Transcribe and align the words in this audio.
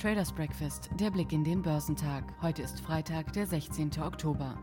Traders 0.00 0.32
Breakfast, 0.32 0.88
der 0.98 1.10
Blick 1.10 1.30
in 1.30 1.44
den 1.44 1.60
Börsentag. 1.60 2.24
Heute 2.40 2.62
ist 2.62 2.80
Freitag, 2.80 3.34
der 3.34 3.46
16. 3.46 3.90
Oktober. 4.02 4.56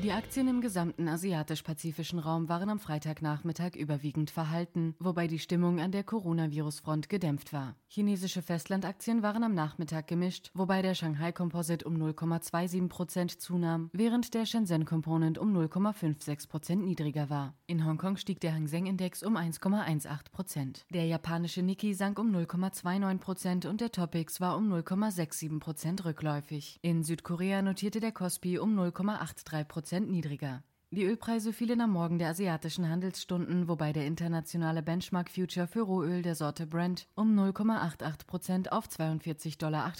Die 0.00 0.12
Aktien 0.12 0.46
im 0.46 0.60
gesamten 0.60 1.08
asiatisch-pazifischen 1.08 2.20
Raum 2.20 2.48
waren 2.48 2.70
am 2.70 2.78
Freitagnachmittag 2.78 3.74
überwiegend 3.74 4.30
verhalten, 4.30 4.94
wobei 5.00 5.26
die 5.26 5.40
Stimmung 5.40 5.80
an 5.80 5.90
der 5.90 6.04
Coronavirus-Front 6.04 7.08
gedämpft 7.08 7.52
war. 7.52 7.74
Chinesische 7.88 8.40
Festlandaktien 8.40 9.24
waren 9.24 9.42
am 9.42 9.54
Nachmittag 9.54 10.06
gemischt, 10.06 10.52
wobei 10.54 10.82
der 10.82 10.94
Shanghai 10.94 11.32
Composite 11.32 11.84
um 11.84 11.96
0,27 11.96 12.88
Prozent 12.88 13.40
zunahm, 13.40 13.90
während 13.92 14.34
der 14.34 14.46
Shenzhen 14.46 14.84
Component 14.84 15.36
um 15.36 15.52
0,56 15.52 16.48
Prozent 16.48 16.84
niedriger 16.84 17.28
war. 17.28 17.54
In 17.66 17.84
Hongkong 17.84 18.18
stieg 18.18 18.38
der 18.38 18.54
Hang 18.54 18.68
Seng 18.68 18.86
Index 18.86 19.24
um 19.24 19.36
1,18 19.36 20.30
Prozent. 20.30 20.86
Der 20.94 21.06
japanische 21.06 21.62
Nikkei 21.62 21.92
sank 21.92 22.20
um 22.20 22.30
0,29 22.32 23.18
Prozent 23.18 23.66
und 23.66 23.80
der 23.80 23.90
Topix 23.90 24.40
war 24.40 24.56
um 24.56 24.72
0,67 24.72 25.58
Prozent 25.58 26.04
rückläufig. 26.04 26.78
In 26.82 27.02
Südkorea 27.02 27.62
notierte 27.62 27.98
der 27.98 28.12
Kospi 28.12 28.60
um 28.60 28.78
0,83 28.78 29.64
Prozent 29.64 29.87
Prozent 29.88 30.10
niedriger. 30.10 30.62
Die 30.90 31.04
Ölpreise 31.04 31.54
fielen 31.54 31.80
am 31.80 31.92
Morgen 31.92 32.18
der 32.18 32.28
asiatischen 32.28 32.90
Handelsstunden, 32.90 33.68
wobei 33.68 33.94
der 33.94 34.04
internationale 34.04 34.82
Benchmark 34.82 35.30
Future 35.30 35.66
für 35.66 35.80
Rohöl 35.80 36.20
der 36.20 36.34
Sorte 36.34 36.66
Brent 36.66 37.08
um 37.14 37.34
0,88 37.34 38.26
Prozent 38.26 38.70
auf 38.70 38.86
42,78 38.86 39.56
Dollar 39.56 39.90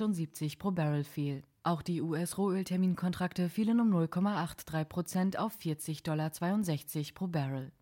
pro 0.59 0.71
Barrel 0.73 1.05
fiel. 1.05 1.43
Auch 1.63 1.81
die 1.81 2.03
US-Rohölterminkontrakte 2.03 3.49
fielen 3.49 3.81
um 3.81 3.91
0,83 3.91 4.85
Prozent 4.85 5.39
auf 5.39 5.57
40,62 5.59 6.03
Dollar 6.03 6.31
pro 7.15 7.27
Barrel. 7.29 7.73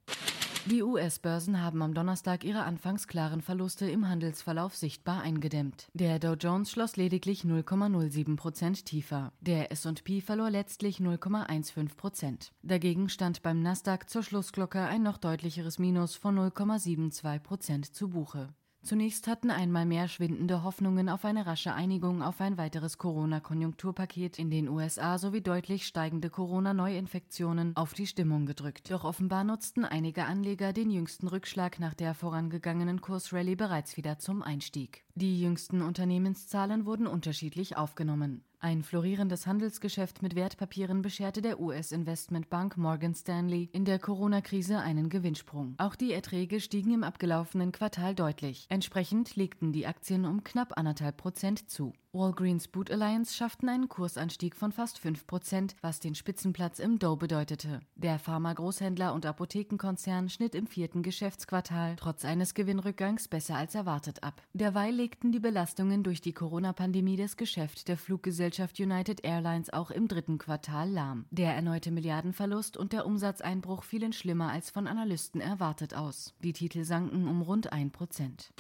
Die 0.69 0.83
US-Börsen 0.83 1.63
haben 1.63 1.81
am 1.81 1.95
Donnerstag 1.95 2.43
ihre 2.43 2.65
anfangs 2.65 3.07
klaren 3.07 3.41
Verluste 3.41 3.89
im 3.89 4.09
Handelsverlauf 4.09 4.75
sichtbar 4.75 5.23
eingedämmt. 5.23 5.87
Der 5.95 6.19
Dow 6.19 6.35
Jones 6.35 6.73
schloss 6.73 6.97
lediglich 6.97 7.43
0,07 7.43 8.35
Prozent 8.35 8.85
tiefer. 8.85 9.33
Der 9.41 9.71
S&P 9.71 10.21
verlor 10.21 10.51
letztlich 10.51 10.99
0,15 10.99 11.95
Prozent. 11.95 12.53
Dagegen 12.65 13.09
stand 13.09 13.43
beim 13.43 13.63
Nasdaq 13.63 14.11
zur 14.11 14.25
Schlussglocke 14.25 14.81
ein 14.81 15.05
noch 15.05 15.19
deutlicheres 15.19 15.79
Minus 15.79 16.17
von 16.17 16.37
0,72 16.37 17.39
Prozent 17.39 17.95
zu 17.95 18.09
Buche. 18.09 18.49
Zunächst 18.87 19.27
hatten 19.27 19.51
einmal 19.51 19.85
mehr 19.85 20.07
schwindende 20.07 20.63
Hoffnungen 20.63 21.09
auf 21.09 21.25
eine 21.25 21.45
rasche 21.45 21.75
Einigung 21.75 22.23
auf 22.23 22.41
ein 22.41 22.57
weiteres 22.57 22.99
Corona-Konjunkturpaket 22.99 24.39
in 24.39 24.49
den 24.49 24.69
USA 24.69 25.19
sowie 25.19 25.41
deutlich 25.41 25.89
steigende 25.89 26.31
Corona-Neuinfektionen 26.31 27.77
auf 27.77 27.95
die 27.95 28.07
Stimmung 28.07 28.47
gedrückt. 28.47 28.93
Doch 28.93 29.03
offenbar 29.03 29.43
nutzten 29.43 29.85
einige 29.85 30.27
Anleger 30.27 30.73
den 30.73 30.93
jüngsten 30.93 31.27
Rückschlag 31.27 31.81
nach 31.81 31.95
der 31.95 32.15
vorangegangenen 32.15 33.01
Kursrallye 33.01 33.57
bereits 33.57 33.97
wieder 33.97 34.21
zum 34.21 34.41
Einstieg. 34.41 35.03
Die 35.17 35.41
jüngsten 35.41 35.83
Unternehmenszahlen 35.83 36.87
wurden 36.87 37.09
unterschiedlich 37.09 37.77
aufgenommen. 37.77 38.45
Ein 38.59 38.83
florierendes 38.83 39.47
Handelsgeschäft 39.47 40.23
mit 40.23 40.35
Wertpapieren 40.35 41.03
bescherte 41.03 41.43
der 41.43 41.61
US-Investmentbank 41.61 42.79
Morgan 42.79 43.15
Stanley 43.15 43.69
in 43.73 43.85
der 43.85 43.99
Corona-Krise 43.99 44.79
einen 44.79 45.11
Gewinnsprung. 45.11 45.75
Auch 45.77 45.95
die 45.95 46.13
Erträge 46.13 46.61
stiegen 46.61 46.95
im 46.95 47.05
abgelaufenen 47.05 47.71
Quartal 47.71 48.15
deutlich. 48.15 48.65
Entsprechend 48.71 49.37
legten 49.37 49.73
die 49.73 49.87
Aktien 49.87 50.25
um 50.25 50.43
knapp 50.43 50.79
anderthalb 50.79 51.19
Prozent 51.19 51.71
zu. 51.71 51.93
Walgreens 52.17 52.69
Boot 52.69 52.91
Alliance 52.91 53.35
schafften 53.35 53.69
einen 53.69 53.89
Kursanstieg 53.89 54.57
von 54.57 54.73
fast 54.73 54.99
5 54.99 55.27
Prozent, 55.27 55.77
was 55.83 56.01
den 56.01 56.15
Spitzenplatz 56.15 56.79
im 56.79 56.99
Dow 56.99 57.17
bedeutete. 57.17 57.81
Der 57.95 58.19
Pharma-Großhändler 58.19 59.13
und 59.13 59.27
Apothekenkonzern 59.27 60.31
schnitt 60.31 60.55
im 60.55 60.67
vierten 60.67 61.03
Geschäftsquartal 61.03 61.97
trotz 61.97 62.25
eines 62.25 62.55
Gewinnrückgangs 62.55 63.29
besser 63.29 63.57
als 63.57 63.75
erwartet 63.75 64.23
ab. 64.23 64.41
Derweil 64.55 64.95
legten 64.95 65.31
die 65.31 65.41
Belastungen 65.41 66.03
durch 66.03 66.23
die 66.23 66.33
Corona-Pandemie 66.33 67.17
das 67.17 67.37
Geschäft 67.37 67.89
der 67.89 67.99
Fluggesellschaft 67.99 68.81
United 68.81 69.23
Airlines 69.23 69.71
auch 69.71 69.91
im 69.91 70.09
dritten 70.09 70.39
Quartal 70.39 70.91
lahm. 70.91 71.27
Der 71.31 71.55
erneute 71.55 71.91
Milliardenverlust 71.91 72.79
und 72.79 72.95
der 72.95 73.05
Umsatzeinbruch 73.05 73.85
fielen 73.85 74.15
schlimmer 74.15 74.51
als 74.51 74.71
von 74.71 74.87
Analysten 74.87 75.43
erwartet 75.43 75.95
aus. 75.95 76.35
Die 76.43 76.55
Titel 76.55 76.85
sanken 76.85 77.29
um 77.29 77.43
rund 77.43 77.73
1 77.73 77.93
Prozent. 77.93 78.53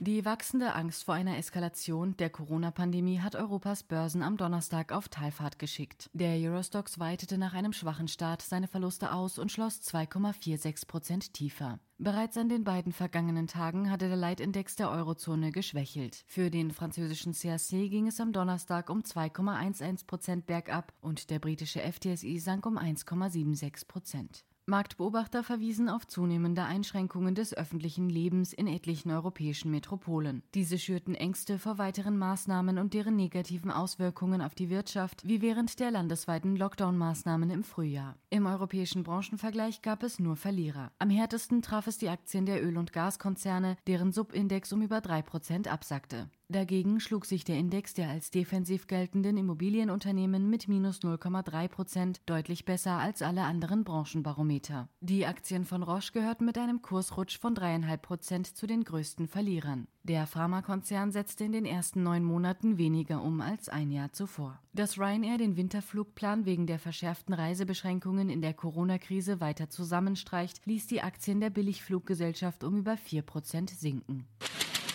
Die 0.00 0.24
wachsende 0.24 0.74
Angst 0.76 1.02
vor 1.02 1.14
einer 1.14 1.38
Eskalation 1.38 2.16
der 2.18 2.30
Corona-Pandemie 2.30 3.18
hat 3.18 3.34
Europas 3.34 3.82
Börsen 3.82 4.22
am 4.22 4.36
Donnerstag 4.36 4.92
auf 4.92 5.08
Talfahrt 5.08 5.58
geschickt. 5.58 6.08
Der 6.12 6.36
Eurostox 6.36 7.00
weitete 7.00 7.36
nach 7.36 7.52
einem 7.52 7.72
schwachen 7.72 8.06
Start 8.06 8.40
seine 8.40 8.68
Verluste 8.68 9.12
aus 9.12 9.40
und 9.40 9.50
schloss 9.50 9.80
2,46 9.82 10.86
Prozent 10.86 11.34
tiefer. 11.34 11.80
Bereits 11.98 12.36
an 12.36 12.48
den 12.48 12.62
beiden 12.62 12.92
vergangenen 12.92 13.48
Tagen 13.48 13.90
hatte 13.90 14.06
der 14.06 14.16
Leitindex 14.16 14.76
der 14.76 14.92
Eurozone 14.92 15.50
geschwächelt. 15.50 16.22
Für 16.28 16.48
den 16.48 16.70
französischen 16.70 17.32
CAC 17.32 17.90
ging 17.90 18.06
es 18.06 18.20
am 18.20 18.32
Donnerstag 18.32 18.90
um 18.90 19.00
2,11 19.00 20.06
Prozent 20.06 20.46
bergab 20.46 20.92
und 21.00 21.28
der 21.28 21.40
britische 21.40 21.80
FTSI 21.80 22.38
sank 22.38 22.66
um 22.66 22.78
1,76 22.78 23.88
Prozent. 23.88 24.44
Marktbeobachter 24.68 25.42
verwiesen 25.42 25.88
auf 25.88 26.06
zunehmende 26.06 26.62
Einschränkungen 26.62 27.34
des 27.34 27.54
öffentlichen 27.54 28.10
Lebens 28.10 28.52
in 28.52 28.66
etlichen 28.66 29.10
europäischen 29.10 29.70
Metropolen. 29.70 30.42
Diese 30.54 30.78
schürten 30.78 31.14
Ängste 31.14 31.58
vor 31.58 31.78
weiteren 31.78 32.18
Maßnahmen 32.18 32.78
und 32.78 32.92
deren 32.92 33.16
negativen 33.16 33.70
Auswirkungen 33.70 34.42
auf 34.42 34.54
die 34.54 34.68
Wirtschaft, 34.68 35.26
wie 35.26 35.40
während 35.40 35.80
der 35.80 35.90
landesweiten 35.90 36.54
Lockdown-Maßnahmen 36.56 37.50
im 37.50 37.64
Frühjahr. 37.64 38.16
Im 38.28 38.44
europäischen 38.46 39.04
Branchenvergleich 39.04 39.80
gab 39.80 40.02
es 40.02 40.18
nur 40.18 40.36
Verlierer. 40.36 40.92
Am 40.98 41.08
härtesten 41.08 41.62
traf 41.62 41.86
es 41.86 41.96
die 41.96 42.10
Aktien 42.10 42.44
der 42.44 42.62
Öl- 42.62 42.76
und 42.76 42.92
Gaskonzerne, 42.92 43.78
deren 43.86 44.12
Subindex 44.12 44.72
um 44.72 44.82
über 44.82 45.00
drei 45.00 45.22
Prozent 45.22 45.66
absackte. 45.66 46.28
Dagegen 46.50 46.98
schlug 46.98 47.26
sich 47.26 47.44
der 47.44 47.58
Index 47.58 47.92
der 47.92 48.08
als 48.08 48.30
defensiv 48.30 48.86
geltenden 48.86 49.36
Immobilienunternehmen 49.36 50.48
mit 50.48 50.66
minus 50.66 51.00
0,3 51.00 51.68
Prozent 51.68 52.22
deutlich 52.24 52.64
besser 52.64 52.92
als 52.92 53.20
alle 53.20 53.42
anderen 53.42 53.84
Branchenbarometer. 53.84 54.88
Die 55.00 55.26
Aktien 55.26 55.66
von 55.66 55.82
Roche 55.82 56.12
gehörten 56.12 56.46
mit 56.46 56.56
einem 56.56 56.80
Kursrutsch 56.80 57.38
von 57.38 57.54
dreieinhalb 57.54 58.00
Prozent 58.00 58.46
zu 58.46 58.66
den 58.66 58.82
größten 58.82 59.28
Verlierern. 59.28 59.88
Der 60.04 60.26
Pharmakonzern 60.26 61.12
setzte 61.12 61.44
in 61.44 61.52
den 61.52 61.66
ersten 61.66 62.02
neun 62.02 62.24
Monaten 62.24 62.78
weniger 62.78 63.22
um 63.22 63.42
als 63.42 63.68
ein 63.68 63.90
Jahr 63.90 64.14
zuvor. 64.14 64.58
Dass 64.72 64.96
Ryanair 64.96 65.36
den 65.36 65.58
Winterflugplan 65.58 66.46
wegen 66.46 66.66
der 66.66 66.78
verschärften 66.78 67.34
Reisebeschränkungen 67.34 68.30
in 68.30 68.40
der 68.40 68.54
Corona-Krise 68.54 69.42
weiter 69.42 69.68
zusammenstreicht, 69.68 70.64
ließ 70.64 70.86
die 70.86 71.02
Aktien 71.02 71.40
der 71.40 71.50
Billigfluggesellschaft 71.50 72.64
um 72.64 72.78
über 72.78 72.96
vier 72.96 73.20
Prozent 73.20 73.68
sinken. 73.68 74.26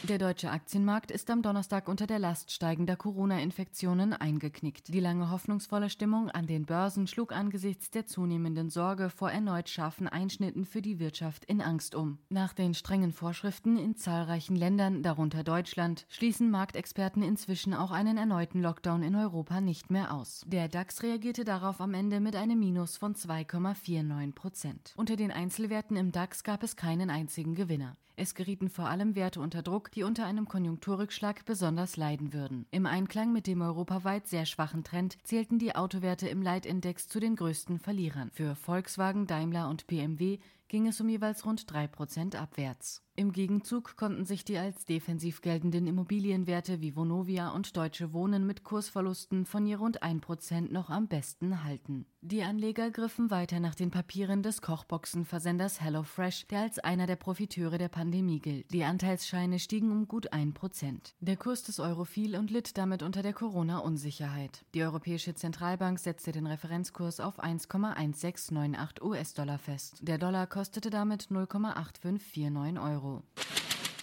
Der 0.10 0.18
deutsche 0.18 0.52
Aktienmarkt 0.52 1.12
ist 1.12 1.30
am 1.30 1.42
Donnerstag 1.42 1.88
unter 1.88 2.06
der 2.06 2.20
Last 2.20 2.52
steigender 2.52 2.98
Corona-Infektionen 2.98 4.12
eingeknickt. 4.12 4.94
Die 4.94 5.00
lange 5.00 5.32
hoffnungsvolle 5.32 5.90
Stimmung 5.90 6.30
an 6.30 6.46
den 6.46 6.66
Börsen 6.66 7.08
schlug 7.08 7.32
angesichts 7.32 7.90
der 7.90 8.06
zunehmenden 8.06 8.70
Sorge 8.70 9.10
vor 9.10 9.32
erneut 9.32 9.70
scharfen 9.70 10.10
Einschnitten 10.10 10.66
für 10.66 10.82
die 10.82 11.00
Wirtschaft 11.00 11.46
in 11.46 11.62
Angst 11.62 11.96
um. 11.96 12.18
Nach 12.28 12.52
den 12.52 12.74
strengen 12.74 13.14
Vorschriften 13.14 13.78
in 13.78 13.96
zahlreichen 13.96 14.58
Ländern, 14.58 15.04
darunter 15.04 15.46
Deutschland, 15.46 16.06
schließen 16.10 16.52
Marktexperten 16.52 17.24
inzwischen 17.24 17.74
auch 17.74 17.92
einen 17.92 18.18
erneuten 18.18 18.62
Lockdown 18.62 19.04
in 19.04 19.16
Europa 19.16 19.62
nicht 19.62 19.90
mehr 19.90 20.14
aus. 20.14 20.44
Der 20.48 20.68
DAX 20.68 21.02
reagierte 21.02 21.46
darauf 21.46 21.80
am 21.80 21.94
Ende 21.94 22.20
mit 22.20 22.36
einem 22.36 22.60
Minus 22.60 22.98
von 22.98 23.16
2,49 23.16 24.34
Prozent. 24.34 24.94
Unter 24.98 25.16
den 25.16 25.32
Einzelwerten 25.32 25.96
im 25.96 26.12
DAX 26.12 26.44
gab 26.44 26.62
es 26.62 26.76
keinen 26.76 27.10
einzigen 27.10 27.56
Gewinner. 27.56 27.96
Es 28.16 28.36
gerieten 28.36 28.70
vor 28.70 28.88
allem 28.90 29.16
Werte 29.16 29.40
unter 29.40 29.64
Druck, 29.64 29.90
die 29.92 30.04
unter 30.04 30.26
einem 30.26 30.48
Konjunkturrückschlag 30.48 31.46
besonders 31.46 31.98
leiden 31.98 32.32
würden. 32.32 32.68
Im 32.70 32.86
Einklang 32.86 33.34
mit 33.34 33.48
dem 33.48 33.62
europaweit 33.62 34.28
sehr 34.28 34.46
schwachen 34.46 34.84
Trend 34.84 35.18
zählten 35.24 35.58
die 35.58 35.76
Autowerte 35.76 36.28
im 36.28 36.44
Leitindex 36.44 37.08
zu 37.08 37.20
den 37.20 37.36
größten 37.36 37.80
Verlierern. 37.80 38.30
Für 38.32 38.56
Volkswagen, 38.56 39.26
Daimler 39.26 39.68
und 39.68 39.88
BMW 39.88 40.38
ging 40.74 40.88
es 40.88 41.00
um 41.00 41.08
jeweils 41.08 41.46
rund 41.46 41.72
drei 41.72 41.86
Prozent 41.86 42.36
abwärts. 42.36 43.04
Im 43.16 43.32
Gegenzug 43.32 43.96
konnten 43.96 44.26
sich 44.26 44.44
die 44.44 44.58
als 44.58 44.86
defensiv 44.86 45.42
geltenden 45.42 45.86
Immobilienwerte 45.86 46.82
wie 46.82 46.96
Vonovia 46.96 47.50
und 47.50 47.78
Deutsche 47.78 48.12
Wohnen 48.12 48.48
mit 48.48 48.64
Kursverlusten 48.64 49.46
von 49.46 49.68
je 49.68 49.76
rund 49.76 50.02
1% 50.02 50.72
noch 50.72 50.90
am 50.90 51.08
besten 51.08 51.64
halten. 51.64 52.08
Die 52.22 52.42
Anleger 52.42 52.90
griffen 52.90 53.30
weiter 53.30 53.60
nach 53.60 53.76
den 53.76 53.92
Papieren 53.92 54.42
des 54.42 54.64
Kochboxenversenders 54.64 55.80
HelloFresh, 55.80 56.48
der 56.48 56.62
als 56.62 56.80
einer 56.80 57.06
der 57.06 57.18
Profiteure 57.18 57.78
der 57.78 57.90
Pandemie 57.90 58.40
gilt. 58.40 58.74
Die 58.74 58.84
Anteilsscheine 58.84 59.60
stiegen 59.60 59.92
um 59.92 60.08
gut 60.08 60.34
1%. 60.34 61.14
Der 61.20 61.38
Kurs 61.38 61.62
des 61.62 61.80
Euro 61.80 62.06
fiel 62.06 62.36
und 62.36 62.50
litt 62.50 62.78
damit 62.80 63.04
unter 63.04 63.22
der 63.22 63.34
Corona-Unsicherheit. 63.34 64.66
Die 64.74 64.82
Europäische 64.82 65.36
Zentralbank 65.36 66.00
setzte 66.00 66.32
den 66.32 66.48
Referenzkurs 66.48 67.20
auf 67.20 67.44
1,1698 67.44 69.04
US-Dollar 69.04 69.60
fest. 69.60 70.00
Der 70.02 70.18
Dollar 70.18 70.48
kostete 70.48 70.63
damit 70.72 71.30
0,8549 71.30 72.82
Euro. 72.82 72.94
Euro. 72.94 73.24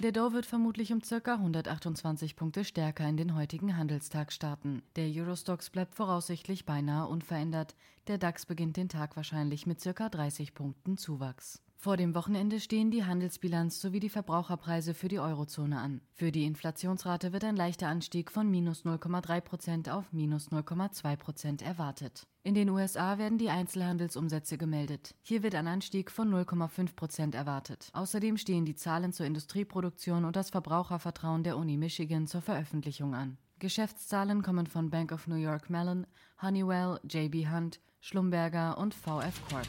Der 0.03 0.13
Dow 0.13 0.33
wird 0.33 0.47
vermutlich 0.47 0.95
um 0.95 1.01
ca. 1.03 1.35
128 1.35 2.35
Punkte 2.35 2.65
stärker 2.65 3.07
in 3.07 3.19
den 3.19 3.35
heutigen 3.35 3.77
Handelstag 3.77 4.33
starten. 4.33 4.83
Der 4.97 5.07
Eurostox 5.07 5.69
bleibt 5.69 5.95
voraussichtlich 5.95 6.65
beinahe 6.65 7.07
unverändert. 7.07 7.77
Der 8.07 8.17
DAX 8.17 8.47
beginnt 8.47 8.79
den 8.79 8.89
Tag 8.89 9.17
wahrscheinlich 9.17 9.67
mit 9.67 9.83
ca. 9.83 10.09
30 10.09 10.55
Punkten 10.55 10.97
Zuwachs. 10.97 11.61
Vor 11.83 11.97
dem 11.97 12.15
Wochenende 12.15 12.61
stehen 12.61 12.91
die 12.91 13.07
Handelsbilanz 13.07 13.81
sowie 13.81 14.01
die 14.01 14.11
Verbraucherpreise 14.11 14.93
für 14.93 15.09
die 15.09 15.19
Eurozone 15.19 15.79
an. 15.79 16.03
Für 16.13 16.31
die 16.31 16.45
Inflationsrate 16.45 17.33
wird 17.33 17.43
ein 17.43 17.57
leichter 17.57 17.89
Anstieg 17.89 18.31
von 18.31 18.51
minus 18.51 18.85
0,3 18.85 19.41
Prozent 19.41 19.89
auf 19.89 20.13
minus 20.13 20.51
0,2 20.51 21.17
Prozent 21.17 21.63
erwartet. 21.63 22.27
In 22.43 22.55
den 22.55 22.69
USA 22.69 23.17
werden 23.17 23.39
die 23.39 23.49
Einzelhandelsumsätze 23.49 24.59
gemeldet. 24.59 25.15
Hier 25.23 25.43
wird 25.43 25.55
ein 25.55 25.67
Anstieg 25.67 26.11
von 26.11 26.31
0,5 26.31 26.95
Prozent 26.95 27.35
erwartet. 27.35 27.89
Außerdem 27.95 28.37
stehen 28.37 28.67
die 28.67 28.77
Zahlen 28.77 29.15
zur 29.15 29.25
Industrieproduktion 29.25 30.27
und 30.27 30.37
das 30.37 30.51
Verbrauchervertrauen 30.51 31.45
der 31.45 31.57
Uni 31.57 31.79
Michigan 31.79 32.27
zur 32.27 32.43
Veröffentlichung 32.43 33.15
an. 33.15 33.39
Geschäftszahlen 33.59 34.43
kommen 34.43 34.67
von 34.67 34.91
Bank 34.91 35.13
of 35.13 35.27
New 35.27 35.37
York 35.37 35.71
Mellon, 35.71 36.07
Honeywell, 36.43 37.01
JB 37.09 37.51
Hunt, 37.51 37.81
Schlumberger 38.01 38.77
und 38.77 38.93
VF 38.93 39.49
Corp. 39.49 39.69